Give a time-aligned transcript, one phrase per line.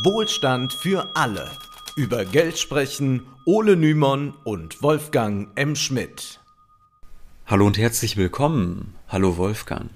[0.00, 1.50] Wohlstand für alle.
[1.96, 5.76] Über Geld sprechen Ole Nymon und Wolfgang M.
[5.76, 6.40] Schmidt.
[7.46, 8.94] Hallo und herzlich willkommen.
[9.06, 9.90] Hallo Wolfgang.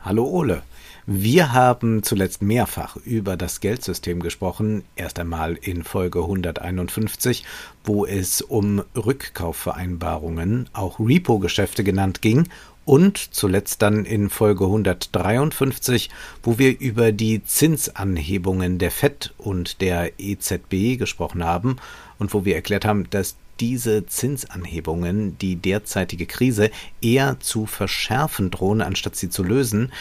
[0.00, 0.62] Hallo Ole.
[1.04, 7.44] Wir haben zuletzt mehrfach über das Geldsystem gesprochen, erst einmal in Folge 151,
[7.84, 12.48] wo es um Rückkaufvereinbarungen, auch Repo-Geschäfte genannt, ging,
[12.88, 16.08] und zuletzt dann in Folge 153,
[16.42, 21.76] wo wir über die Zinsanhebungen der FED und der EZB gesprochen haben
[22.18, 26.70] und wo wir erklärt haben, dass diese Zinsanhebungen die derzeitige Krise
[27.02, 29.92] eher zu verschärfen drohen, anstatt sie zu lösen.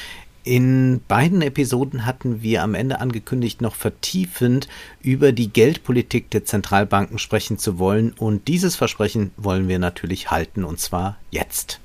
[0.46, 4.70] In beiden Episoden hatten wir am Ende angekündigt, noch vertiefend
[5.02, 8.14] über die Geldpolitik der Zentralbanken sprechen zu wollen.
[8.14, 11.82] Und dieses Versprechen wollen wir natürlich halten, und zwar jetzt.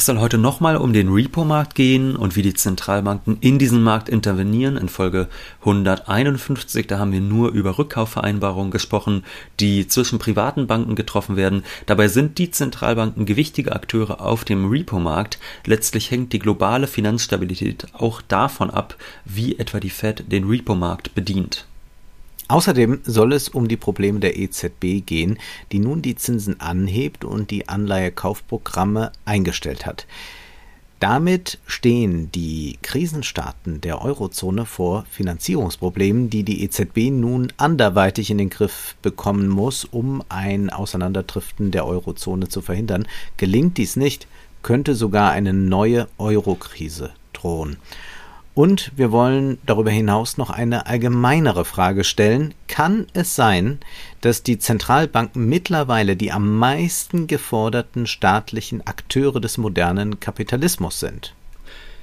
[0.00, 4.08] Es soll heute nochmal um den Repo-Markt gehen und wie die Zentralbanken in diesen Markt
[4.08, 4.78] intervenieren.
[4.78, 5.28] In Folge
[5.60, 9.24] 151, da haben wir nur über Rückkaufvereinbarungen gesprochen,
[9.60, 11.64] die zwischen privaten Banken getroffen werden.
[11.84, 15.38] Dabei sind die Zentralbanken gewichtige Akteure auf dem Repo-Markt.
[15.66, 21.66] Letztlich hängt die globale Finanzstabilität auch davon ab, wie etwa die Fed den Repo-Markt bedient.
[22.50, 25.38] Außerdem soll es um die Probleme der EZB gehen,
[25.70, 30.08] die nun die Zinsen anhebt und die Anleihekaufprogramme eingestellt hat.
[30.98, 38.50] Damit stehen die Krisenstaaten der Eurozone vor Finanzierungsproblemen, die die EZB nun anderweitig in den
[38.50, 43.06] Griff bekommen muss, um ein Auseinanderdriften der Eurozone zu verhindern.
[43.36, 44.26] Gelingt dies nicht,
[44.64, 47.76] könnte sogar eine neue Eurokrise drohen.
[48.54, 52.52] Und wir wollen darüber hinaus noch eine allgemeinere Frage stellen.
[52.66, 53.78] Kann es sein,
[54.20, 61.34] dass die Zentralbanken mittlerweile die am meisten geforderten staatlichen Akteure des modernen Kapitalismus sind?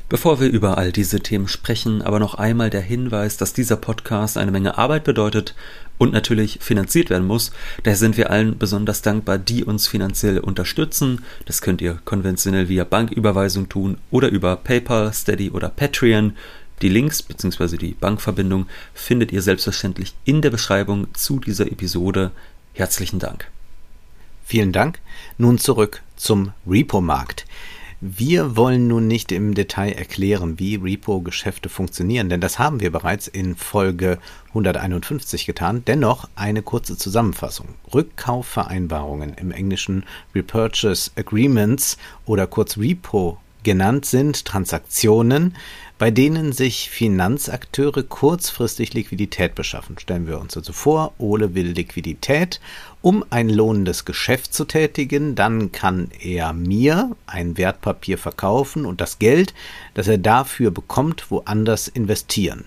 [0.09, 4.37] Bevor wir über all diese Themen sprechen, aber noch einmal der Hinweis, dass dieser Podcast
[4.37, 5.53] eine Menge Arbeit bedeutet
[5.97, 7.51] und natürlich finanziert werden muss.
[7.83, 11.25] Daher sind wir allen besonders dankbar, die uns finanziell unterstützen.
[11.43, 16.37] Das könnt ihr konventionell via Banküberweisung tun oder über PayPal, Steady oder Patreon.
[16.81, 17.75] Die Links bzw.
[17.75, 22.31] die Bankverbindung findet ihr selbstverständlich in der Beschreibung zu dieser Episode.
[22.73, 23.49] Herzlichen Dank.
[24.45, 24.99] Vielen Dank.
[25.37, 27.45] Nun zurück zum Repo-Markt.
[27.99, 33.27] Wir wollen nun nicht im Detail erklären, wie Repo-Geschäfte funktionieren, denn das haben wir bereits
[33.27, 34.19] in Folge
[34.49, 35.81] 151 getan.
[35.87, 37.69] Dennoch eine kurze Zusammenfassung.
[37.91, 40.03] Rückkaufvereinbarungen im Englischen
[40.35, 41.97] Repurchase Agreements
[42.27, 45.53] oder kurz Repo genannt sind Transaktionen,
[45.97, 49.99] bei denen sich Finanzakteure kurzfristig Liquidität beschaffen.
[49.99, 52.61] Stellen wir uns also vor, Ole will Liquidität,
[53.01, 59.19] um ein lohnendes Geschäft zu tätigen, dann kann er mir ein Wertpapier verkaufen und das
[59.19, 59.53] Geld,
[59.95, 62.63] das er dafür bekommt, woanders investieren.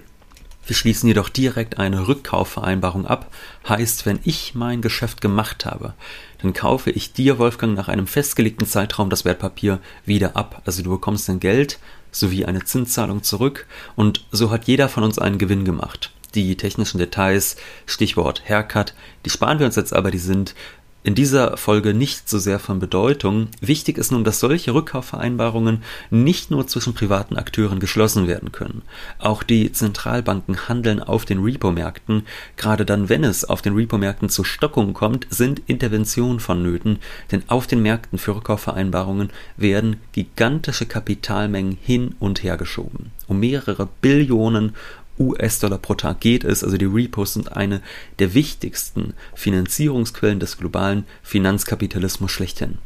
[0.71, 3.35] Wir schließen jedoch direkt eine Rückkaufvereinbarung ab,
[3.69, 5.95] heißt, wenn ich mein Geschäft gemacht habe,
[6.41, 10.63] dann kaufe ich dir, Wolfgang, nach einem festgelegten Zeitraum das Wertpapier wieder ab.
[10.67, 11.81] Also du bekommst dein Geld
[12.13, 13.67] sowie eine Zinszahlung zurück
[13.97, 16.13] und so hat jeder von uns einen Gewinn gemacht.
[16.37, 17.57] Die technischen Details,
[17.87, 18.95] Stichwort Haircut,
[19.25, 20.55] die sparen wir uns jetzt aber, die sind
[21.03, 23.49] in dieser Folge nicht so sehr von Bedeutung.
[23.61, 28.83] Wichtig ist nun, dass solche Rückkaufvereinbarungen nicht nur zwischen privaten Akteuren geschlossen werden können.
[29.19, 32.27] Auch die Zentralbanken handeln auf den Repo-Märkten.
[32.57, 36.99] Gerade dann, wenn es auf den Repo-Märkten zu Stockungen kommt, sind Interventionen vonnöten,
[37.33, 43.11] denn auf den Märkten für Rückkaufvereinbarungen werden gigantische Kapitalmengen hin und her geschoben.
[43.27, 44.75] Um mehrere Billionen
[45.21, 46.65] US-Dollar pro Tag geht es.
[46.65, 47.83] Also die Repos sind eine
[48.19, 52.79] der wichtigsten Finanzierungsquellen des globalen Finanzkapitalismus schlechthin.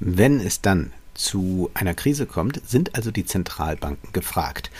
[0.00, 4.70] Wenn es dann zu einer Krise kommt, sind also die Zentralbanken gefragt.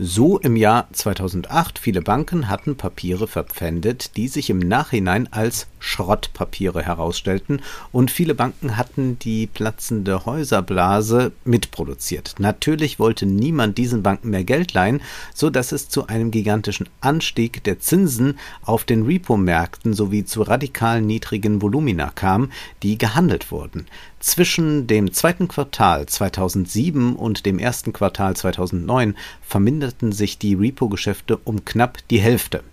[0.00, 1.80] So im Jahr 2008.
[1.80, 8.76] Viele Banken hatten Papiere verpfändet, die sich im Nachhinein als Schrottpapiere herausstellten und viele Banken
[8.76, 12.36] hatten die platzende Häuserblase mitproduziert.
[12.38, 15.00] Natürlich wollte niemand diesen Banken mehr Geld leihen,
[15.34, 21.02] so dass es zu einem gigantischen Anstieg der Zinsen auf den Repo-Märkten sowie zu radikal
[21.02, 22.52] niedrigen Volumina kam,
[22.84, 23.86] die gehandelt wurden.
[24.20, 31.64] Zwischen dem zweiten Quartal 2007 und dem ersten Quartal 2009 verminderten sich die Repo-Geschäfte um
[31.64, 32.64] knapp die Hälfte.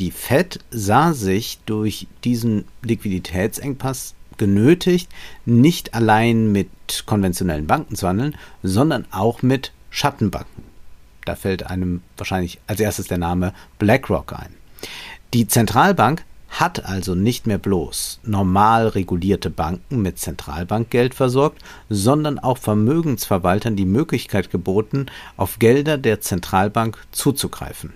[0.00, 5.08] Die Fed sah sich durch diesen Liquiditätsengpass genötigt,
[5.44, 6.70] nicht allein mit
[7.06, 10.64] konventionellen Banken zu handeln, sondern auch mit Schattenbanken.
[11.24, 14.54] Da fällt einem wahrscheinlich als erstes der Name BlackRock ein.
[15.34, 22.58] Die Zentralbank hat also nicht mehr bloß normal regulierte Banken mit Zentralbankgeld versorgt, sondern auch
[22.58, 25.06] Vermögensverwaltern die Möglichkeit geboten,
[25.36, 27.92] auf Gelder der Zentralbank zuzugreifen.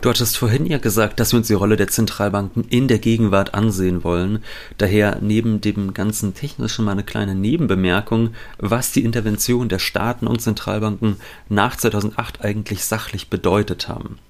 [0.00, 3.54] Du hattest vorhin ja gesagt, dass wir uns die Rolle der Zentralbanken in der Gegenwart
[3.54, 4.44] ansehen wollen.
[4.76, 10.40] Daher neben dem ganzen Technischen mal eine kleine Nebenbemerkung, was die Intervention der Staaten und
[10.40, 11.16] Zentralbanken
[11.48, 14.20] nach 2008 eigentlich sachlich bedeutet haben.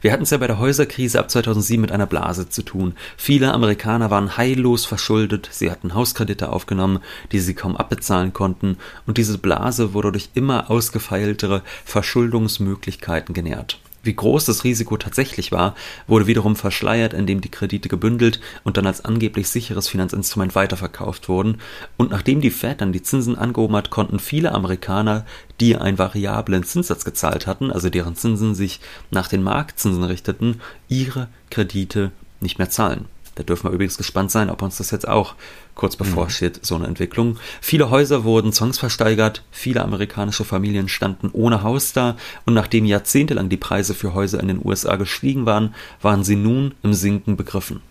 [0.00, 2.94] Wir hatten es ja bei der Häuserkrise ab 2007 mit einer Blase zu tun.
[3.16, 7.00] Viele Amerikaner waren heillos verschuldet, sie hatten Hauskredite aufgenommen,
[7.32, 13.78] die sie kaum abbezahlen konnten, und diese Blase wurde durch immer ausgefeiltere Verschuldungsmöglichkeiten genährt.
[14.06, 15.74] Wie groß das Risiko tatsächlich war,
[16.06, 21.58] wurde wiederum verschleiert, indem die Kredite gebündelt und dann als angeblich sicheres Finanzinstrument weiterverkauft wurden.
[21.96, 25.26] Und nachdem die Fed dann die Zinsen angehoben hat, konnten viele Amerikaner,
[25.60, 28.80] die einen variablen Zinssatz gezahlt hatten, also deren Zinsen sich
[29.10, 33.06] nach den Marktzinsen richteten, ihre Kredite nicht mehr zahlen.
[33.36, 35.34] Da dürfen wir übrigens gespannt sein, ob uns das jetzt auch
[35.74, 36.60] kurz bevorsteht, mhm.
[36.62, 37.36] so eine Entwicklung.
[37.60, 42.16] Viele Häuser wurden zwangsversteigert, viele amerikanische Familien standen ohne Haus da
[42.46, 46.74] und nachdem jahrzehntelang die Preise für Häuser in den USA gestiegen waren, waren sie nun
[46.82, 47.82] im Sinken begriffen.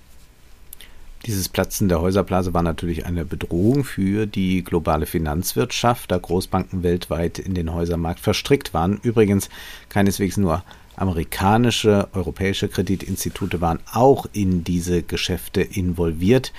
[1.28, 7.40] Dieses Platzen der Häuserblase war natürlich eine Bedrohung für die globale Finanzwirtschaft, da Großbanken weltweit
[7.40, 9.00] in den Häusermarkt verstrickt waren.
[9.02, 9.50] Übrigens
[9.90, 10.64] keineswegs nur
[10.98, 16.54] Amerikanische, europäische Kreditinstitute waren auch in diese Geschäfte involviert.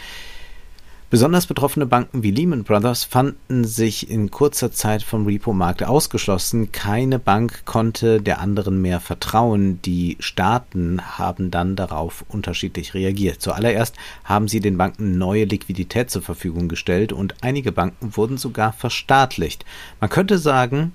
[1.09, 6.73] Besonders betroffene Banken wie Lehman Brothers fanden sich in kurzer Zeit vom Repo-Markt ausgeschlossen.
[6.73, 9.81] Keine Bank konnte der anderen mehr vertrauen.
[9.83, 13.41] Die Staaten haben dann darauf unterschiedlich reagiert.
[13.41, 13.95] Zuallererst
[14.25, 19.65] haben sie den Banken neue Liquidität zur Verfügung gestellt und einige Banken wurden sogar verstaatlicht.
[20.01, 20.93] Man könnte sagen,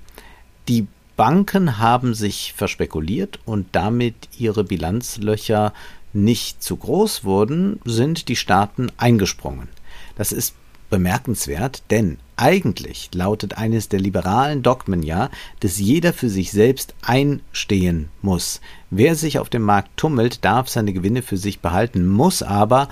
[0.67, 0.88] die
[1.21, 5.71] Banken haben sich verspekuliert und damit ihre Bilanzlöcher
[6.13, 9.68] nicht zu groß wurden, sind die Staaten eingesprungen.
[10.15, 10.56] Das ist
[10.89, 15.29] bemerkenswert, denn eigentlich lautet eines der liberalen Dogmen ja,
[15.59, 18.59] dass jeder für sich selbst einstehen muss.
[18.89, 22.89] Wer sich auf dem Markt tummelt, darf seine Gewinne für sich behalten, muss aber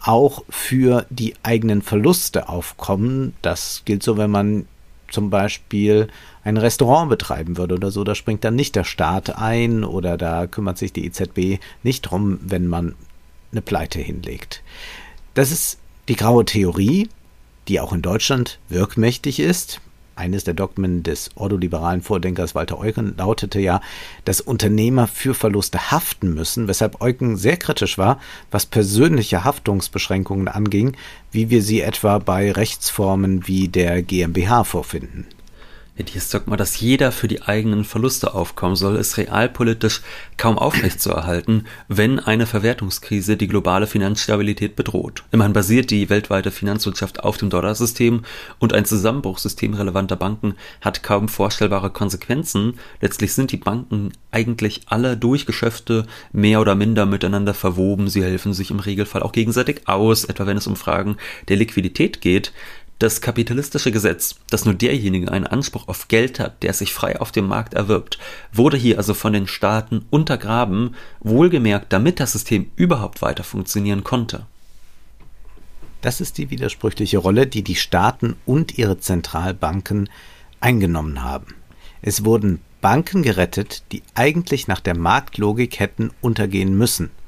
[0.00, 3.34] auch für die eigenen Verluste aufkommen.
[3.42, 4.64] Das gilt so, wenn man
[5.10, 6.08] zum Beispiel
[6.44, 10.46] ein Restaurant betreiben würde oder so, da springt dann nicht der Staat ein oder da
[10.46, 12.94] kümmert sich die EZB nicht drum, wenn man
[13.52, 14.62] eine Pleite hinlegt.
[15.34, 17.08] Das ist die graue Theorie,
[17.68, 19.80] die auch in Deutschland wirkmächtig ist.
[20.16, 23.82] Eines der Dogmen des ordoliberalen Vordenkers Walter Eucken lautete ja,
[24.24, 28.18] dass Unternehmer für Verluste haften müssen, weshalb Eucken sehr kritisch war,
[28.50, 30.96] was persönliche Haftungsbeschränkungen anging,
[31.30, 35.26] wie wir sie etwa bei Rechtsformen wie der GmbH vorfinden.
[35.98, 40.02] Ja, dieses Dogma, dass jeder für die eigenen Verluste aufkommen soll, ist realpolitisch
[40.36, 45.24] kaum aufrechtzuerhalten, wenn eine Verwertungskrise die globale Finanzstabilität bedroht.
[45.32, 48.24] Immerhin basiert die weltweite Finanzwirtschaft auf dem Dollarsystem
[48.58, 52.74] und ein Zusammenbruch systemrelevanter Banken hat kaum vorstellbare Konsequenzen.
[53.00, 58.08] Letztlich sind die Banken eigentlich alle durch Geschäfte mehr oder minder miteinander verwoben.
[58.08, 61.16] Sie helfen sich im Regelfall auch gegenseitig aus, etwa wenn es um Fragen
[61.48, 62.52] der Liquidität geht.
[62.98, 67.30] Das kapitalistische Gesetz, dass nur derjenige einen Anspruch auf Geld hat, der sich frei auf
[67.30, 68.18] dem Markt erwirbt,
[68.52, 74.46] wurde hier also von den Staaten untergraben, wohlgemerkt, damit das System überhaupt weiter funktionieren konnte.
[76.00, 80.08] Das ist die widersprüchliche Rolle, die die Staaten und ihre Zentralbanken
[80.60, 81.54] eingenommen haben.
[82.00, 87.10] Es wurden Banken gerettet, die eigentlich nach der Marktlogik hätten untergehen müssen–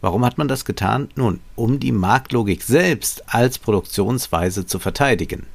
[0.00, 1.08] Warum hat man das getan?
[1.14, 5.46] Nun, um die Marktlogik selbst als Produktionsweise zu verteidigen.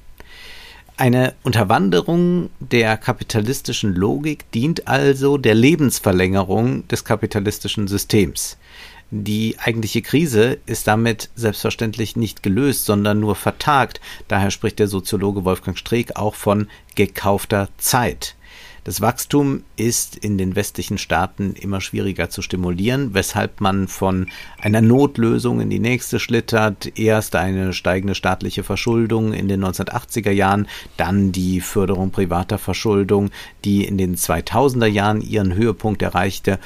[0.98, 8.58] Eine Unterwanderung der kapitalistischen Logik dient also der Lebensverlängerung des kapitalistischen Systems.
[9.12, 14.00] Die eigentliche Krise ist damit selbstverständlich nicht gelöst, sondern nur vertagt.
[14.28, 18.36] Daher spricht der Soziologe Wolfgang Streeck auch von gekaufter Zeit.
[18.86, 24.28] Das Wachstum ist in den westlichen Staaten immer schwieriger zu stimulieren, weshalb man von
[24.60, 27.00] einer Notlösung in die nächste schlittert.
[27.00, 33.32] Erst eine steigende staatliche Verschuldung in den 1980er Jahren, dann die Förderung privater Verschuldung,
[33.64, 36.60] die in den 2000er Jahren ihren Höhepunkt erreichte.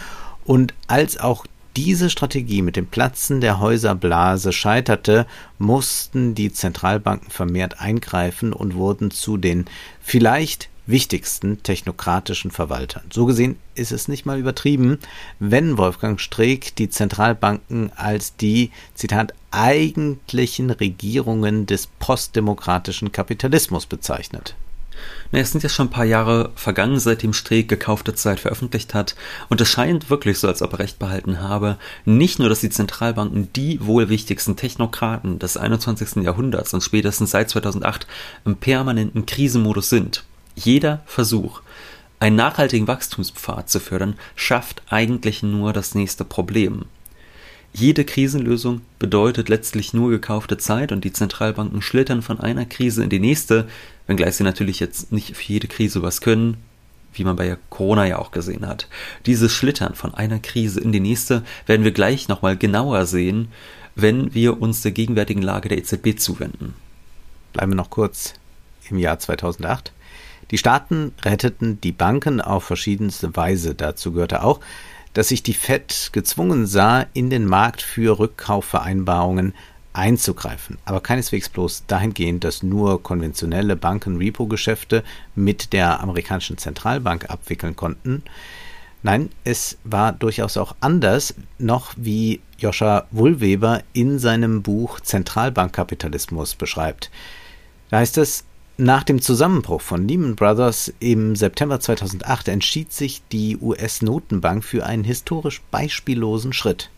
[0.43, 1.45] Und als auch
[1.77, 5.25] diese Strategie mit dem Platzen der Häuserblase scheiterte,
[5.57, 9.63] mussten die Zentralbanken vermehrt eingreifen und wurden zu den
[10.01, 13.03] vielleicht wichtigsten technokratischen Verwaltern.
[13.11, 14.99] So gesehen ist es nicht mal übertrieben,
[15.39, 24.55] wenn Wolfgang Streeck die Zentralbanken als die, Zitat, eigentlichen Regierungen des postdemokratischen Kapitalismus bezeichnet.
[25.31, 29.15] Na, es sind jetzt schon ein paar Jahre vergangen, seitdem Streeck gekaufte Zeit veröffentlicht hat,
[29.47, 31.77] und es scheint wirklich so, als ob er recht behalten habe.
[32.03, 36.23] Nicht nur, dass die Zentralbanken die wohl wichtigsten Technokraten des 21.
[36.23, 38.07] Jahrhunderts und spätestens seit 2008
[38.45, 40.25] im permanenten Krisenmodus sind,
[40.65, 41.61] jeder Versuch,
[42.21, 46.83] Einen nachhaltigen Wachstumspfad zu fördern, schafft eigentlich nur das nächste Problem.
[47.71, 53.09] Jede Krisenlösung bedeutet letztlich nur gekaufte Zeit und die Zentralbanken schlittern von einer Krise in
[53.09, 53.69] die nächste,
[54.07, 56.57] wenngleich sie natürlich jetzt nicht für jede Krise was können,
[57.13, 58.89] wie man bei Corona ja auch gesehen hat.
[59.25, 63.47] Dieses Schlittern von einer Krise in die nächste werden wir gleich nochmal genauer sehen,
[63.95, 66.73] wenn wir uns der gegenwärtigen Lage der EZB zuwenden.
[67.53, 68.33] Bleiben wir noch kurz
[68.89, 69.93] im Jahr 2008.
[70.51, 73.75] Die Staaten retteten die Banken auf verschiedenste Weise.
[73.75, 74.59] Dazu gehörte auch,
[75.13, 79.53] dass sich die Fed gezwungen sah, in den Markt für Rückkaufvereinbarungen
[79.93, 85.03] einzugreifen, aber keineswegs bloß dahingehend, dass nur konventionelle Banken-Repo-Geschäfte
[85.35, 88.23] mit der amerikanischen Zentralbank abwickeln konnten.
[89.01, 97.09] Nein, es war durchaus auch anders, noch wie Joscha Wohlweber in seinem Buch Zentralbankkapitalismus beschreibt.
[97.89, 98.43] Da heißt es,
[98.79, 105.03] nach dem Zusammenbruch von Lehman Brothers im September 2008 entschied sich die US-Notenbank für einen
[105.03, 106.89] historisch beispiellosen Schritt.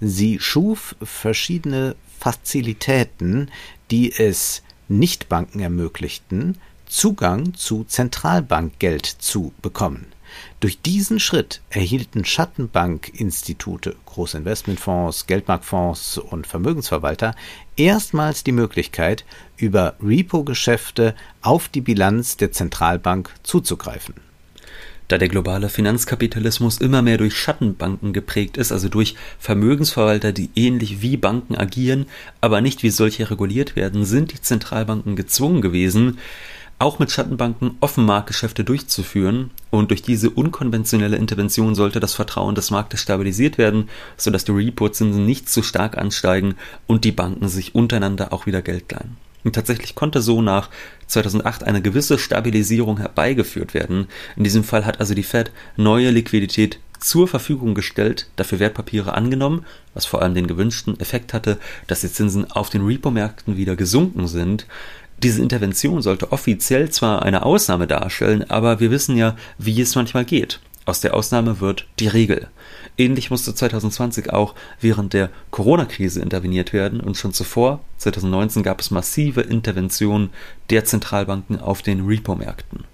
[0.00, 3.52] Sie schuf verschiedene Fazilitäten,
[3.92, 10.06] die es Nichtbanken ermöglichten, Zugang zu Zentralbankgeld zu bekommen.
[10.60, 17.34] Durch diesen Schritt erhielten Schattenbankinstitute, große Investmentfonds, Geldmarktfonds und Vermögensverwalter
[17.78, 19.24] erstmals die Möglichkeit,
[19.56, 24.14] über Repo-Geschäfte auf die Bilanz der Zentralbank zuzugreifen.
[25.08, 31.00] Da der globale Finanzkapitalismus immer mehr durch Schattenbanken geprägt ist, also durch Vermögensverwalter, die ähnlich
[31.00, 32.06] wie Banken agieren,
[32.42, 36.18] aber nicht wie solche reguliert werden, sind die Zentralbanken gezwungen gewesen,
[36.78, 43.00] auch mit Schattenbanken Offenmarktgeschäfte durchzuführen und durch diese unkonventionelle Intervention sollte das Vertrauen des Marktes
[43.00, 46.54] stabilisiert werden, sodass die Repo-Zinsen nicht zu stark ansteigen
[46.86, 49.16] und die Banken sich untereinander auch wieder Geld leihen.
[49.44, 50.68] Und tatsächlich konnte so nach
[51.06, 54.08] 2008 eine gewisse Stabilisierung herbeigeführt werden.
[54.36, 59.64] In diesem Fall hat also die Fed neue Liquidität zur Verfügung gestellt, dafür Wertpapiere angenommen,
[59.94, 64.26] was vor allem den gewünschten Effekt hatte, dass die Zinsen auf den Repo-Märkten wieder gesunken
[64.26, 64.66] sind.
[65.22, 70.24] Diese Intervention sollte offiziell zwar eine Ausnahme darstellen, aber wir wissen ja, wie es manchmal
[70.24, 70.60] geht.
[70.84, 72.48] Aus der Ausnahme wird die Regel.
[72.96, 78.90] Ähnlich musste 2020 auch während der Corona-Krise interveniert werden und schon zuvor, 2019, gab es
[78.90, 80.30] massive Interventionen
[80.70, 82.84] der Zentralbanken auf den Repo-Märkten.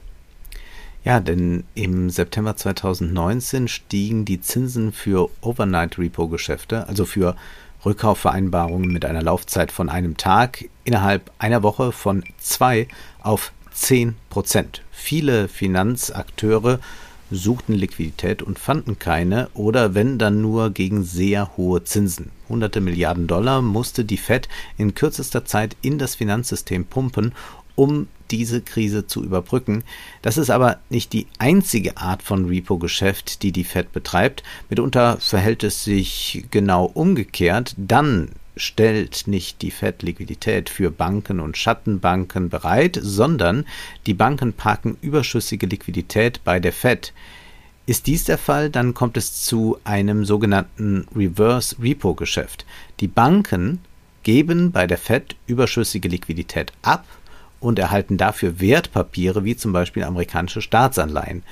[1.05, 7.37] Ja, denn im September 2019 stiegen die Zinsen für Overnight-Repo-Geschäfte, also für
[7.85, 12.89] Rückkaufvereinbarungen mit einer Laufzeit von einem Tag innerhalb einer Woche von zwei
[13.23, 14.83] auf zehn Prozent.
[14.91, 16.81] Viele Finanzakteure
[17.31, 22.31] suchten Liquidität und fanden keine oder wenn dann nur gegen sehr hohe Zinsen.
[22.49, 27.33] Hunderte Milliarden Dollar musste die Fed in kürzester Zeit in das Finanzsystem pumpen,
[27.75, 29.85] um diese Krise zu überbrücken.
[30.23, 34.43] Das ist aber nicht die einzige Art von Repo-Geschäft, die die Fed betreibt.
[34.71, 37.75] Mitunter verhält es sich genau umgekehrt.
[37.77, 43.67] Dann stellt nicht die Fed Liquidität für Banken und Schattenbanken bereit, sondern
[44.07, 47.13] die Banken parken überschüssige Liquidität bei der Fed.
[47.87, 52.65] Ist dies der Fall, dann kommt es zu einem sogenannten Reverse Repo Geschäft.
[53.01, 53.81] Die Banken
[54.23, 57.05] geben bei der Fed überschüssige Liquidität ab
[57.65, 61.43] und erhalten dafür Wertpapiere wie zum Beispiel amerikanische Staatsanleihen.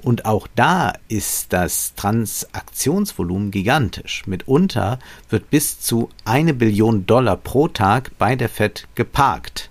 [0.00, 4.26] Und auch da ist das Transaktionsvolumen gigantisch.
[4.26, 9.70] Mitunter wird bis zu eine Billion Dollar pro Tag bei der Fed geparkt.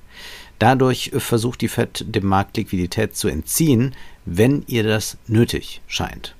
[0.59, 6.35] Dadurch versucht die Fed dem Markt Liquidität zu entziehen, wenn ihr das nötig scheint.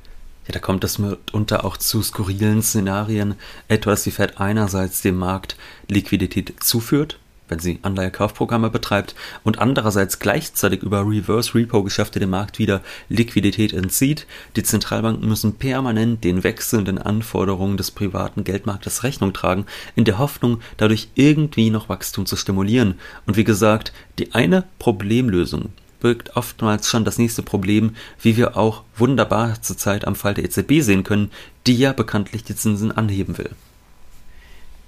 [0.48, 3.36] Ja, da kommt es mitunter auch zu skurrilen Szenarien,
[3.68, 5.56] etwa dass die Fed einerseits dem Markt
[5.88, 12.60] Liquidität zuführt, wenn sie Anleihekaufprogramme betreibt und andererseits gleichzeitig über Reverse Repo Geschäfte dem Markt
[12.60, 14.28] wieder Liquidität entzieht.
[14.56, 20.62] Die Zentralbanken müssen permanent den wechselnden Anforderungen des privaten Geldmarktes Rechnung tragen, in der Hoffnung,
[20.78, 22.96] dadurch irgendwie noch Wachstum zu stimulieren.
[23.26, 28.84] Und wie gesagt, die eine Problemlösung birgt oftmals schon das nächste Problem, wie wir auch
[28.96, 31.32] wunderbar zurzeit am Fall der EZB sehen können,
[31.66, 33.50] die ja bekanntlich die Zinsen anheben will.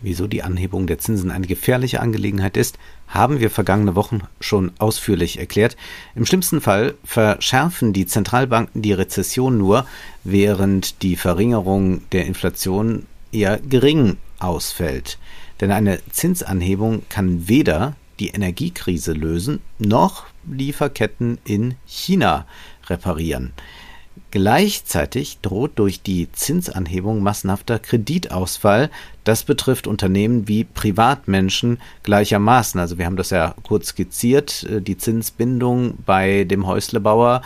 [0.02, 2.78] Wieso die Anhebung der Zinsen eine gefährliche Angelegenheit ist,
[3.08, 5.76] haben wir vergangene Wochen schon ausführlich erklärt.
[6.16, 9.86] Im schlimmsten Fall verschärfen die Zentralbanken die Rezession nur,
[10.24, 15.18] während die Verringerung der Inflation eher gering ausfällt.
[15.60, 22.46] Denn eine Zinsanhebung kann weder die Energiekrise lösen, noch Lieferketten in China
[22.88, 23.52] reparieren.
[24.32, 28.92] Gleichzeitig droht durch die Zinsanhebung massenhafter Kreditausfall.
[29.24, 32.80] Das betrifft Unternehmen wie Privatmenschen gleichermaßen.
[32.80, 34.64] Also wir haben das ja kurz skizziert.
[34.64, 37.42] Äh, die Zinsbindung bei dem Häuslebauer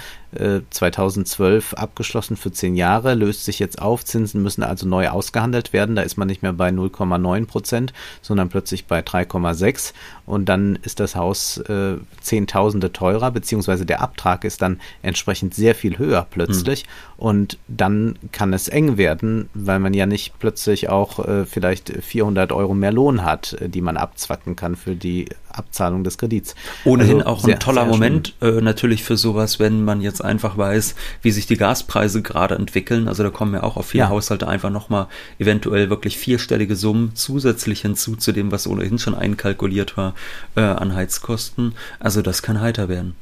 [0.70, 4.04] 2012 äh, abgeschlossen für zehn Jahre, löst sich jetzt auf.
[4.04, 5.96] Zinsen müssen also neu ausgehandelt werden.
[5.96, 9.94] Da ist man nicht mehr bei 0,9 Prozent, sondern plötzlich bei 3,6.
[10.26, 15.76] Und dann ist das Haus äh, Zehntausende teurer, beziehungsweise der Abtrag ist dann entsprechend sehr
[15.76, 16.86] viel höher plötzlich.
[16.86, 17.13] Mhm.
[17.24, 22.52] Und dann kann es eng werden, weil man ja nicht plötzlich auch äh, vielleicht 400
[22.52, 26.54] Euro mehr Lohn hat, äh, die man abzwacken kann für die Abzahlung des Kredits.
[26.84, 30.22] Ohnehin also auch ein sehr, toller sehr Moment äh, natürlich für sowas, wenn man jetzt
[30.22, 33.08] einfach weiß, wie sich die Gaspreise gerade entwickeln.
[33.08, 34.10] Also da kommen ja auch auf viele ja.
[34.10, 35.08] Haushalte einfach nochmal
[35.40, 40.14] eventuell wirklich vierstellige Summen zusätzlich hinzu zu dem, was ohnehin schon einkalkuliert war
[40.58, 41.74] äh, an Heizkosten.
[42.02, 43.16] Also das kann heiter werden.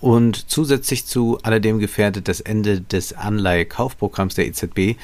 [0.00, 4.96] Und zusätzlich zu alledem gefährdet das Ende des Anleihekaufprogramms der EZB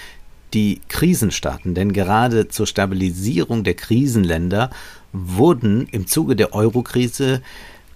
[0.52, 4.70] die Krisenstaaten, denn gerade zur Stabilisierung der Krisenländer
[5.12, 7.40] wurden im Zuge der Eurokrise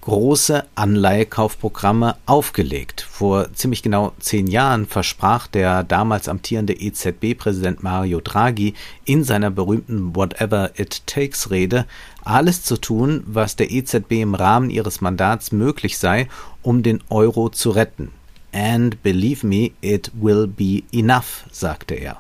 [0.07, 3.01] große Anleihekaufprogramme aufgelegt.
[3.11, 8.75] Vor ziemlich genau zehn Jahren versprach der damals amtierende EZB-Präsident Mario Draghi
[9.05, 11.87] in seiner berühmten Whatever It Takes Rede
[12.23, 16.29] alles zu tun, was der EZB im Rahmen ihres Mandats möglich sei,
[16.67, 18.11] um den Euro zu retten.
[18.53, 22.19] And believe me, it will be enough, sagte er.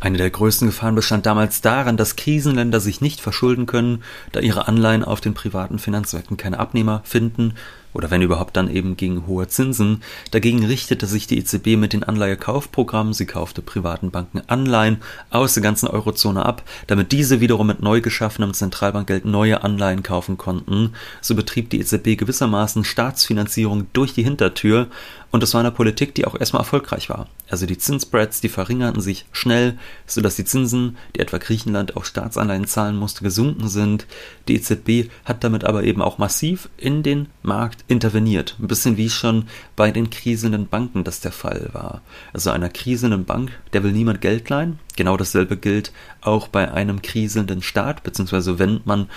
[0.00, 4.02] Eine der größten Gefahren bestand damals darin, dass Krisenländer sich nicht verschulden können,
[4.32, 7.54] da ihre Anleihen auf den privaten Finanzmärkten keine Abnehmer finden
[7.92, 10.02] oder wenn überhaupt dann eben gegen hohe Zinsen.
[10.30, 14.98] Dagegen richtete sich die EZB mit den Anleihekaufprogrammen, sie kaufte privaten Banken Anleihen
[15.30, 20.38] aus der ganzen Eurozone ab, damit diese wiederum mit neu geschaffenem Zentralbankgeld neue Anleihen kaufen
[20.38, 20.92] konnten.
[21.20, 24.88] So betrieb die EZB gewissermaßen Staatsfinanzierung durch die Hintertür
[25.32, 27.26] und das war eine Politik, die auch erstmal erfolgreich war.
[27.48, 32.66] Also die Zinsspreads, die verringerten sich schnell, sodass die Zinsen, die etwa Griechenland auf Staatsanleihen
[32.66, 34.06] zahlen musste, gesunken sind.
[34.46, 38.56] Die EZB hat damit aber eben auch massiv in den Markt interveniert.
[38.58, 39.46] Ein bisschen wie schon
[39.76, 42.02] bei den krisenden Banken das der Fall war.
[42.32, 44.78] Also einer krisenden Bank, der will niemand Geld leihen.
[44.96, 49.08] Genau dasselbe gilt auch bei einem krisenden Staat, beziehungsweise wenn man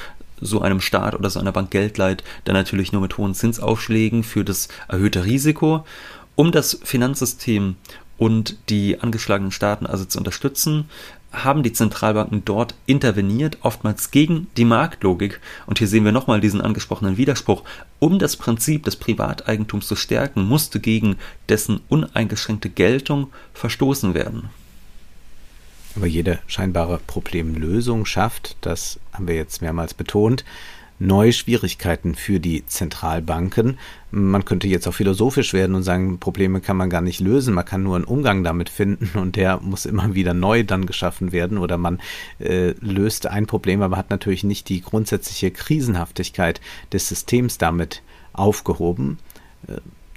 [0.42, 4.24] so einem Staat oder so einer Bank Geld leiht, dann natürlich nur mit hohen Zinsaufschlägen
[4.24, 5.86] für das erhöhte Risiko.
[6.36, 7.78] Um das Finanzsystem
[8.18, 10.90] und die angeschlagenen Staaten also zu unterstützen,
[11.44, 15.40] haben die Zentralbanken dort interveniert, oftmals gegen die Marktlogik.
[15.66, 17.64] Und hier sehen wir nochmal diesen angesprochenen Widerspruch.
[18.00, 21.18] Um das Prinzip des Privateigentums zu stärken, musste gegen
[21.50, 24.50] dessen uneingeschränkte Geltung verstoßen werden
[25.96, 30.44] aber jede scheinbare Problemlösung schafft, das haben wir jetzt mehrmals betont,
[31.00, 33.78] neue Schwierigkeiten für die Zentralbanken.
[34.12, 37.66] Man könnte jetzt auch philosophisch werden und sagen, Probleme kann man gar nicht lösen, man
[37.66, 41.58] kann nur einen Umgang damit finden und der muss immer wieder neu dann geschaffen werden
[41.58, 42.00] oder man
[42.40, 46.62] äh, löst ein Problem, aber hat natürlich nicht die grundsätzliche Krisenhaftigkeit
[46.94, 48.02] des Systems damit
[48.34, 49.18] aufgehoben.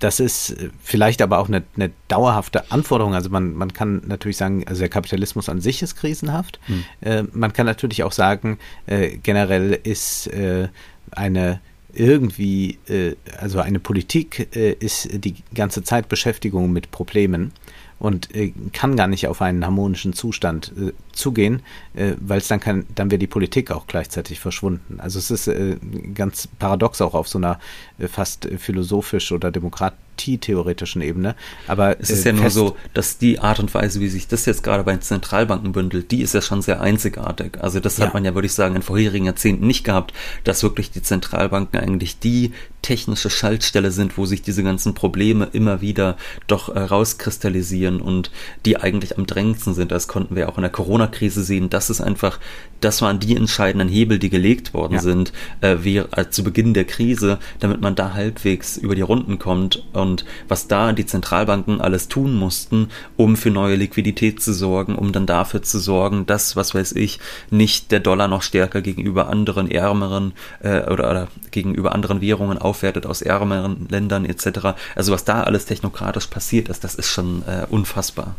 [0.01, 3.15] Das ist äh, vielleicht aber auch eine, eine, dauerhafte Anforderung.
[3.15, 6.61] Also man, man kann natürlich sagen, also der Kapitalismus an sich ist krisenhaft.
[6.67, 6.85] Hm.
[7.01, 10.69] Äh, man kann natürlich auch sagen, äh, generell ist äh,
[11.11, 11.61] eine
[11.93, 17.53] irgendwie, äh, also eine Politik äh, ist die ganze Zeit Beschäftigung mit Problemen
[17.99, 21.63] und äh, kann gar nicht auf einen harmonischen Zustand äh, zugehen,
[21.95, 25.01] äh, weil es dann kann, dann wäre die Politik auch gleichzeitig verschwunden.
[25.01, 25.77] Also es ist äh,
[26.15, 27.59] ganz paradox auch auf so einer
[27.99, 31.35] äh, fast philosophisch oder demokratisch IT-theoretischen Ebene.
[31.67, 34.47] Aber es ist äh, ja nur so, dass die Art und Weise, wie sich das
[34.47, 37.59] jetzt gerade bei den Zentralbanken bündelt, die ist ja schon sehr einzigartig.
[37.61, 38.07] Also das ja.
[38.07, 40.13] hat man ja, würde ich sagen, in vorherigen Jahrzehnten nicht gehabt,
[40.45, 42.53] dass wirklich die Zentralbanken eigentlich die
[42.83, 48.31] technische Schaltstelle sind, wo sich diese ganzen Probleme immer wieder doch äh, rauskristallisieren und
[48.65, 49.93] die eigentlich am drängendsten sind.
[49.93, 51.71] Das konnten wir auch in der Corona-Krise sehen.
[51.71, 52.39] Das ist einfach,
[52.81, 55.01] das waren die entscheidenden Hebel, die gelegt worden ja.
[55.01, 59.39] sind, äh, wie, äh, zu Beginn der Krise, damit man da halbwegs über die Runden
[59.39, 64.53] kommt und und was da die Zentralbanken alles tun mussten, um für neue Liquidität zu
[64.53, 68.81] sorgen, um dann dafür zu sorgen, dass, was weiß ich, nicht der Dollar noch stärker
[68.81, 74.75] gegenüber anderen ärmeren äh, oder, oder gegenüber anderen Währungen aufwertet aus ärmeren Ländern etc.
[74.95, 78.35] Also was da alles technokratisch passiert ist, das ist schon äh, unfassbar.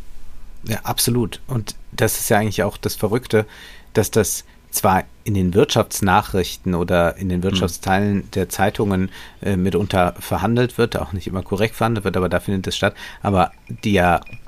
[0.64, 1.40] Ja, absolut.
[1.48, 3.46] Und das ist ja eigentlich auch das Verrückte,
[3.94, 9.10] dass das zwar in den Wirtschaftsnachrichten oder in den Wirtschaftsteilen der Zeitungen
[9.42, 12.96] äh, mitunter verhandelt wird, auch nicht immer korrekt verhandelt wird, aber da findet es statt.
[13.22, 13.52] Aber
[13.84, 14.02] die,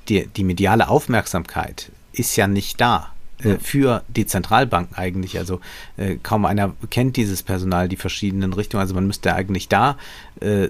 [0.10, 3.12] die, die mediale Aufmerksamkeit ist ja nicht da.
[3.44, 5.38] Äh, für die Zentralbanken eigentlich.
[5.38, 5.60] Also
[5.98, 8.82] äh, kaum einer kennt dieses Personal, die verschiedenen Richtungen.
[8.82, 9.98] Also man müsste eigentlich da
[10.40, 10.70] äh,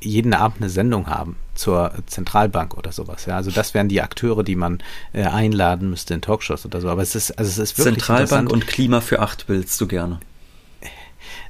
[0.00, 3.26] jeden Abend eine Sendung haben zur Zentralbank oder sowas.
[3.26, 6.88] Ja, also das wären die Akteure, die man äh, einladen müsste in Talkshows oder so.
[6.88, 10.18] Aber es ist, also es ist wirklich Zentralbank und Klima für acht willst du gerne.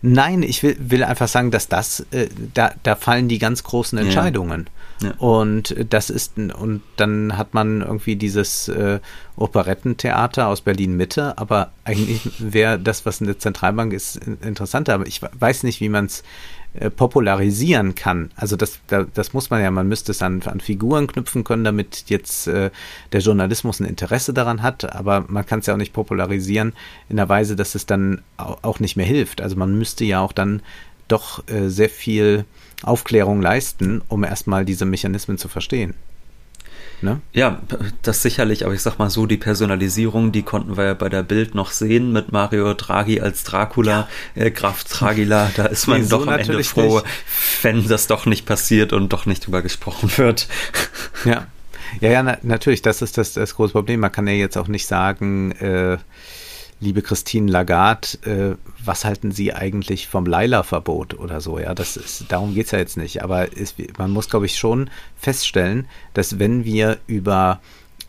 [0.02, 3.98] Nein, ich will, will einfach sagen, dass das, äh, da, da fallen die ganz großen
[3.98, 4.66] Entscheidungen.
[4.66, 4.74] Ja.
[5.02, 5.14] Ja.
[5.18, 9.00] Und das ist, und dann hat man irgendwie dieses äh,
[9.36, 14.94] Operettentheater aus Berlin Mitte, aber eigentlich wäre das, was in der Zentralbank ist, interessanter.
[14.94, 16.22] Aber ich weiß nicht, wie man es
[16.74, 18.30] äh, popularisieren kann.
[18.34, 22.04] Also das, das muss man ja, man müsste es an, an Figuren knüpfen können, damit
[22.08, 22.70] jetzt äh,
[23.12, 26.72] der Journalismus ein Interesse daran hat, aber man kann es ja auch nicht popularisieren
[27.08, 29.40] in der Weise, dass es dann auch nicht mehr hilft.
[29.40, 30.62] Also man müsste ja auch dann
[31.06, 32.44] doch äh, sehr viel
[32.82, 35.94] Aufklärung leisten, um erstmal diese Mechanismen zu verstehen.
[37.02, 37.20] Ne?
[37.32, 37.60] Ja,
[38.02, 41.22] das sicherlich, aber ich sag mal so, die Personalisierung, die konnten wir ja bei der
[41.22, 44.44] Bild noch sehen mit Mario Draghi als Dracula, ja.
[44.44, 47.06] äh, Graf Dragila, da ist man doch am Ende froh, nicht.
[47.62, 50.48] wenn das doch nicht passiert und doch nicht drüber gesprochen wird.
[51.24, 51.46] Ja.
[52.00, 54.00] Ja, ja, na, natürlich, das ist das, das große Problem.
[54.00, 55.98] Man kann ja jetzt auch nicht sagen, äh,
[56.84, 61.58] liebe Christine Lagarde, äh, was halten Sie eigentlich vom Leila-Verbot oder so?
[61.58, 63.22] Ja, das ist, darum geht es ja jetzt nicht.
[63.22, 67.60] Aber ist, man muss, glaube ich, schon feststellen, dass wenn wir über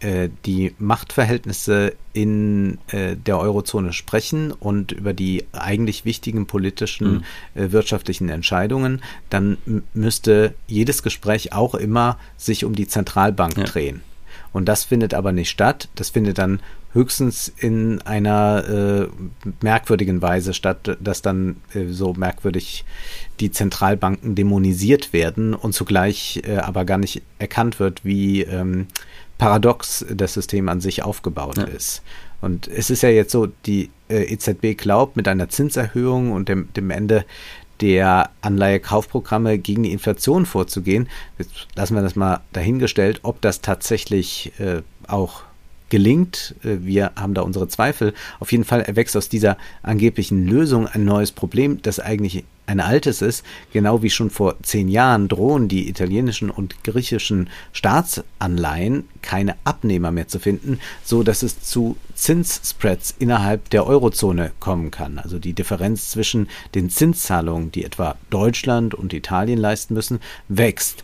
[0.01, 7.61] äh, die Machtverhältnisse in äh, der Eurozone sprechen und über die eigentlich wichtigen politischen, mhm.
[7.61, 9.57] äh, wirtschaftlichen Entscheidungen, dann
[9.93, 13.63] müsste jedes Gespräch auch immer sich um die Zentralbank ja.
[13.63, 14.01] drehen.
[14.51, 15.89] Und das findet aber nicht statt.
[15.95, 16.59] Das findet dann
[16.95, 19.07] höchstens in einer äh,
[19.61, 22.85] merkwürdigen Weise statt, dass dann äh, so merkwürdig
[23.39, 28.87] die Zentralbanken dämonisiert werden und zugleich äh, aber gar nicht erkannt wird, wie ähm,
[29.37, 31.65] paradox das System an sich aufgebaut ja.
[31.65, 32.01] ist.
[32.41, 36.71] Und es ist ja jetzt so, die äh, EZB glaubt, mit einer Zinserhöhung und dem,
[36.73, 37.25] dem Ende
[37.81, 41.09] der Anleihekaufprogramme gegen die Inflation vorzugehen.
[41.37, 45.43] Jetzt lassen wir das mal dahingestellt, ob das tatsächlich äh, auch
[45.89, 46.55] gelingt.
[46.63, 48.13] Äh, wir haben da unsere Zweifel.
[48.39, 53.21] Auf jeden Fall erwächst aus dieser angeblichen Lösung ein neues Problem, das eigentlich ein altes
[53.21, 53.43] ist.
[53.73, 60.27] Genau wie schon vor zehn Jahren drohen die italienischen und griechischen Staatsanleihen keine Abnehmer mehr
[60.27, 65.19] zu finden, so dass es zu Zinsspreads innerhalb der Eurozone kommen kann.
[65.19, 71.03] Also die Differenz zwischen den Zinszahlungen, die etwa Deutschland und Italien leisten müssen, wächst.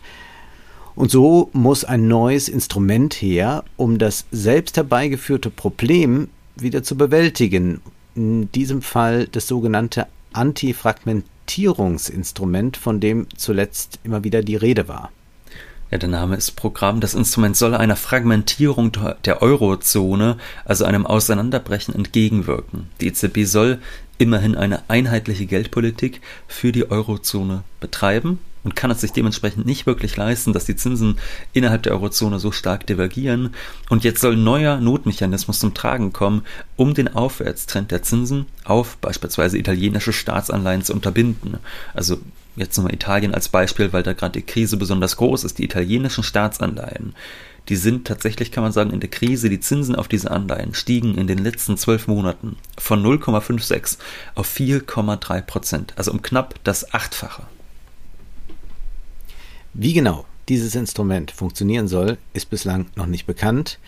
[0.94, 7.80] Und so muss ein neues Instrument her, um das selbst herbeigeführte Problem wieder zu bewältigen.
[8.14, 15.10] In diesem Fall das sogenannte Antifragmentierungsinstrument, von dem zuletzt immer wieder die Rede war.
[15.90, 17.00] Ja, der Name ist Programm.
[17.00, 18.92] Das Instrument soll einer Fragmentierung
[19.24, 22.88] der Eurozone, also einem Auseinanderbrechen, entgegenwirken.
[23.00, 23.78] Die EZB soll
[24.16, 30.16] immerhin eine einheitliche Geldpolitik für die Eurozone betreiben und kann es sich dementsprechend nicht wirklich
[30.16, 31.18] leisten, dass die Zinsen
[31.52, 33.54] innerhalb der Eurozone so stark divergieren.
[33.88, 36.42] Und jetzt soll ein neuer Notmechanismus zum Tragen kommen,
[36.76, 41.58] um den Aufwärtstrend der Zinsen auf beispielsweise italienische Staatsanleihen zu unterbinden.
[41.94, 42.20] Also
[42.56, 45.58] jetzt nochmal Italien als Beispiel, weil da gerade die Krise besonders groß ist.
[45.58, 47.14] Die italienischen Staatsanleihen,
[47.68, 51.16] die sind tatsächlich, kann man sagen, in der Krise, die Zinsen auf diese Anleihen stiegen
[51.16, 53.98] in den letzten zwölf Monaten von 0,56
[54.34, 57.44] auf 4,3 Prozent, also um knapp das Achtfache.
[59.74, 63.78] Wie genau dieses Instrument funktionieren soll, ist bislang noch nicht bekannt.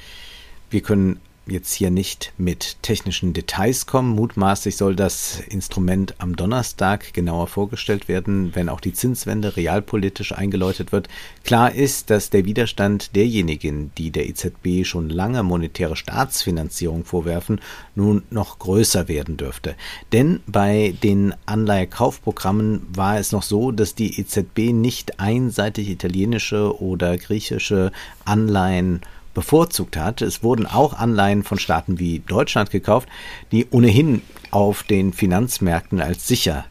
[0.70, 4.14] Wir können jetzt hier nicht mit technischen Details kommen.
[4.14, 10.92] Mutmaßlich soll das Instrument am Donnerstag genauer vorgestellt werden, wenn auch die Zinswende realpolitisch eingeläutet
[10.92, 11.09] wird.
[11.44, 17.61] Klar ist, dass der Widerstand derjenigen, die der EZB schon lange monetäre Staatsfinanzierung vorwerfen,
[17.94, 19.74] nun noch größer werden dürfte.
[20.12, 27.18] Denn bei den Anleihekaufprogrammen war es noch so, dass die EZB nicht einseitig italienische oder
[27.18, 27.92] griechische
[28.24, 29.00] Anleihen
[29.35, 30.23] bevorzugt hat.
[30.23, 33.09] Es wurden auch Anleihen von Staaten wie Deutschland gekauft,
[33.53, 36.64] die ohnehin auf den Finanzmärkten als sicher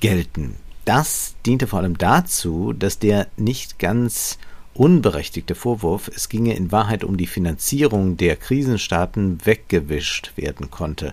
[0.00, 0.56] gelten.
[0.84, 4.38] Das diente vor allem dazu, dass der nicht ganz
[4.74, 11.12] unberechtigte Vorwurf, es ginge in Wahrheit um die Finanzierung der Krisenstaaten, weggewischt werden konnte.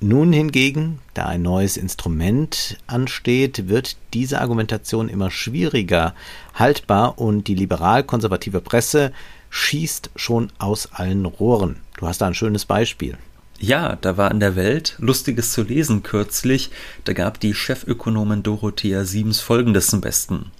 [0.00, 6.14] Nun hingegen, da ein neues Instrument ansteht, wird diese Argumentation immer schwieriger
[6.54, 9.12] haltbar und die liberal-konservative Presse
[9.52, 11.76] schießt schon aus allen Rohren.
[11.98, 13.18] Du hast da ein schönes Beispiel.
[13.60, 16.70] Ja, da war in der Welt Lustiges zu lesen kürzlich.
[17.04, 20.50] Da gab die Chefökonomin Dorothea Siemens Folgendes zum Besten.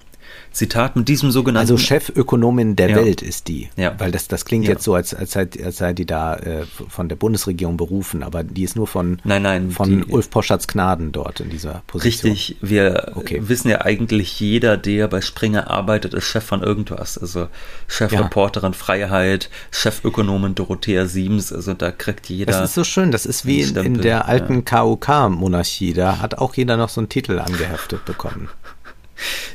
[0.51, 1.71] Zitat mit diesem sogenannten.
[1.71, 2.95] Also Chefökonomin der ja.
[2.97, 3.69] Welt ist die.
[3.75, 3.95] Ja.
[3.97, 4.71] Weil das, das klingt ja.
[4.71, 8.43] jetzt so, als, als, sei, als sei die da äh, von der Bundesregierung berufen, aber
[8.43, 12.31] die ist nur von, nein, nein, von die, Ulf Poscharts Gnaden dort in dieser Position.
[12.31, 13.41] Richtig, wir okay.
[13.43, 17.17] wissen ja eigentlich, jeder, der bei Springer arbeitet, ist Chef von irgendwas.
[17.17, 17.47] Also
[17.87, 22.51] Chefreporterin Freiheit, Chefökonomin Dorothea Siems, also da kriegt jeder.
[22.51, 26.53] Das ist so schön, das ist wie in, in der alten KUK-Monarchie, da hat auch
[26.53, 28.49] jeder noch so einen Titel angeheftet bekommen.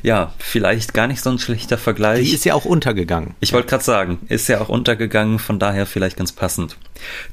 [0.01, 2.25] Ja, vielleicht gar nicht so ein schlechter Vergleich.
[2.25, 3.35] Die ist ja auch untergegangen.
[3.39, 6.77] Ich wollte gerade sagen, ist ja auch untergegangen, von daher vielleicht ganz passend.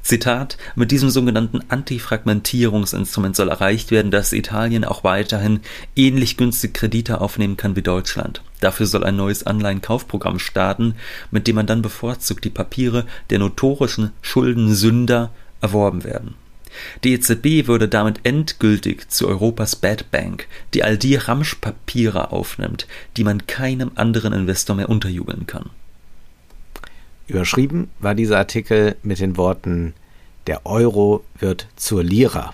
[0.01, 5.61] Zitat, mit diesem sogenannten Antifragmentierungsinstrument soll erreicht werden, dass Italien auch weiterhin
[5.95, 8.41] ähnlich günstig Kredite aufnehmen kann wie Deutschland.
[8.59, 10.95] Dafür soll ein neues Anleihenkaufprogramm starten,
[11.31, 16.35] mit dem man dann bevorzugt die Papiere der notorischen Schuldensünder erworben werden.
[17.03, 23.23] Die EZB würde damit endgültig zu Europas Bad Bank, die all die Ramschpapiere aufnimmt, die
[23.23, 25.69] man keinem anderen Investor mehr unterjubeln kann.
[27.27, 29.93] Überschrieben war dieser Artikel mit den Worten
[30.47, 32.53] Der Euro wird zur Lira.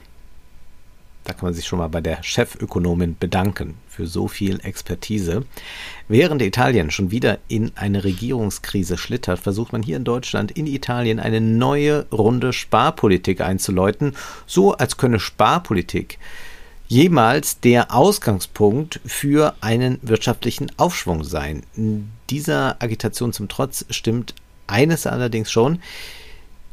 [1.25, 5.45] Da kann man sich schon mal bei der Chefökonomin bedanken für so viel Expertise.
[6.07, 11.19] Während Italien schon wieder in eine Regierungskrise schlittert, versucht man hier in Deutschland in Italien
[11.19, 14.15] eine neue Runde Sparpolitik einzuläuten,
[14.47, 16.17] so als könne Sparpolitik
[16.87, 21.63] jemals der Ausgangspunkt für einen wirtschaftlichen Aufschwung sein.
[22.29, 24.33] Dieser Agitation zum Trotz stimmt
[24.67, 25.79] eines allerdings schon,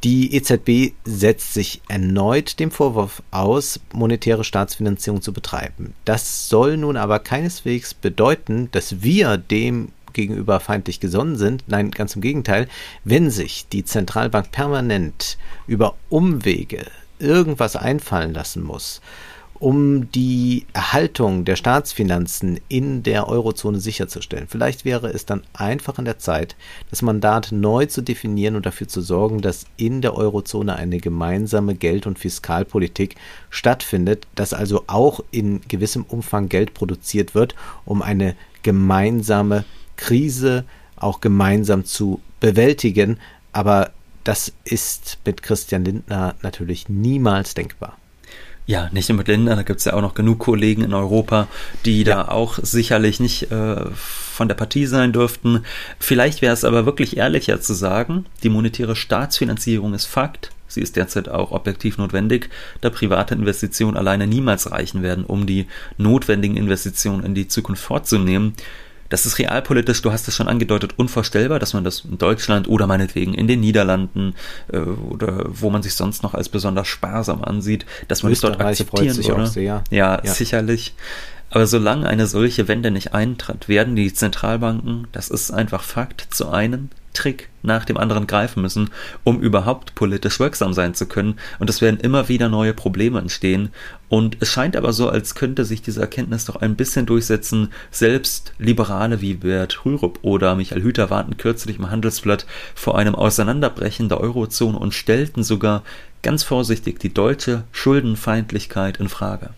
[0.02, 5.92] die EZB setzt sich erneut dem Vorwurf aus, monetäre Staatsfinanzierung zu betreiben.
[6.04, 11.64] Das soll nun aber keineswegs bedeuten, dass wir dem gegenüber feindlich gesonnen sind.
[11.66, 12.68] Nein, ganz im Gegenteil.
[13.04, 16.86] Wenn sich die Zentralbank permanent über Umwege
[17.18, 19.00] irgendwas einfallen lassen muss,
[19.60, 24.48] um die Erhaltung der Staatsfinanzen in der Eurozone sicherzustellen.
[24.48, 26.56] Vielleicht wäre es dann einfach an der Zeit,
[26.88, 31.74] das Mandat neu zu definieren und dafür zu sorgen, dass in der Eurozone eine gemeinsame
[31.74, 33.16] Geld- und Fiskalpolitik
[33.50, 40.64] stattfindet, dass also auch in gewissem Umfang Geld produziert wird, um eine gemeinsame Krise
[40.96, 43.18] auch gemeinsam zu bewältigen.
[43.52, 43.90] Aber
[44.24, 47.99] das ist mit Christian Lindner natürlich niemals denkbar.
[48.70, 51.48] Ja, nicht nur mit Ländern, da gibt es ja auch noch genug Kollegen in Europa,
[51.84, 52.14] die ja.
[52.14, 55.64] da auch sicherlich nicht äh, von der Partie sein dürften.
[55.98, 60.52] Vielleicht wäre es aber wirklich ehrlicher zu sagen, die monetäre Staatsfinanzierung ist Fakt.
[60.68, 62.48] Sie ist derzeit auch objektiv notwendig,
[62.80, 65.66] da private Investitionen alleine niemals reichen werden, um die
[65.98, 68.54] notwendigen Investitionen in die Zukunft vorzunehmen.
[69.10, 72.86] Das ist realpolitisch, du hast es schon angedeutet, unvorstellbar, dass man das in Deutschland oder
[72.86, 74.34] meinetwegen in den Niederlanden
[74.72, 78.60] äh, oder wo man sich sonst noch als besonders sparsam ansieht, dass man es dort
[78.60, 79.46] akzeptieren sich oder?
[79.46, 79.84] Sehr.
[79.90, 80.94] Ja, ja, sicherlich.
[81.50, 86.48] Aber solange eine solche Wende nicht eintritt, werden die Zentralbanken, das ist einfach Fakt, zu
[86.48, 88.90] einem Trick nach dem anderen greifen müssen,
[89.24, 91.38] um überhaupt politisch wirksam sein zu können.
[91.58, 93.70] Und es werden immer wieder neue Probleme entstehen.
[94.08, 97.72] Und es scheint aber so, als könnte sich diese Erkenntnis doch ein bisschen durchsetzen.
[97.90, 104.08] Selbst Liberale wie Bert Rürup oder Michael Hüter warnten kürzlich im Handelsblatt vor einem Auseinanderbrechen
[104.08, 105.82] der Eurozone und stellten sogar
[106.22, 109.50] ganz vorsichtig die deutsche Schuldenfeindlichkeit in Frage.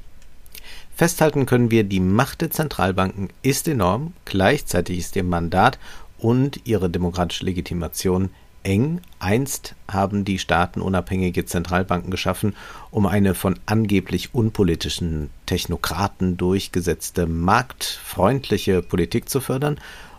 [0.95, 5.79] Festhalten können wir, die Macht der Zentralbanken ist enorm, gleichzeitig ist ihr Mandat
[6.22, 8.30] und ihre demokratische Legitimation
[8.62, 9.00] eng.
[9.18, 12.54] Einst haben die Staaten unabhängige Zentralbanken geschaffen,
[12.92, 19.78] um eine von angeblich unpolitischen Technokraten durchgesetzte marktfreundliche Politik zu fördern.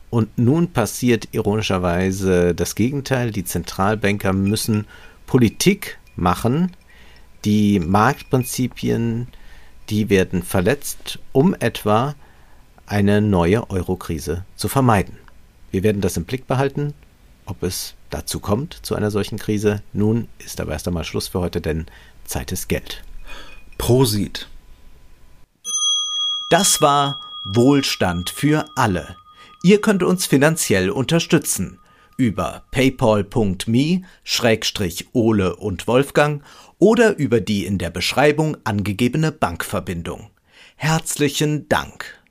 [0.10, 3.32] Und nun passiert ironischerweise das Gegenteil.
[3.32, 4.86] Die Zentralbanker müssen
[5.26, 6.72] Politik machen.
[7.46, 9.28] Die Marktprinzipien,
[9.90, 12.14] die werden verletzt, um etwa
[12.86, 15.23] eine neue Eurokrise zu vermeiden.
[15.74, 16.94] Wir werden das im Blick behalten,
[17.48, 19.82] ob es dazu kommt, zu einer solchen Krise.
[19.92, 21.88] Nun ist aber erst einmal Schluss für heute, denn
[22.26, 23.04] Zeit ist Geld.
[23.80, 24.48] Prosit.
[26.52, 29.16] Das war Wohlstand für alle.
[29.64, 31.80] Ihr könnt uns finanziell unterstützen
[32.18, 34.06] über paypal.me-ole
[35.56, 36.44] und Wolfgang
[36.78, 40.30] oder über die in der Beschreibung angegebene Bankverbindung.
[40.76, 42.23] Herzlichen Dank.